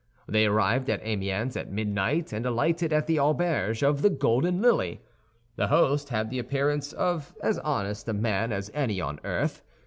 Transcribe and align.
They 0.27 0.47
arrived 0.47 0.89
at 0.89 1.05
Amiens 1.05 1.55
at 1.55 1.71
midnight, 1.71 2.33
and 2.33 2.43
alighted 2.47 2.91
at 2.91 3.05
the 3.05 3.19
auberge 3.19 3.83
of 3.83 4.01
the 4.01 4.09
Golden 4.09 4.59
Lily. 4.59 5.03
The 5.57 5.67
host 5.67 6.09
had 6.09 6.31
the 6.31 6.39
appearance 6.39 6.91
of 6.91 7.35
as 7.43 7.59
honest 7.59 8.09
a 8.09 8.13
man 8.13 8.51
as 8.51 8.71
any 8.73 8.99
on 8.99 9.19
earth. 9.23 9.61